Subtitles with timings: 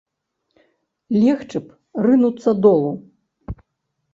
[1.19, 2.91] Легчы б, рынуцца долу.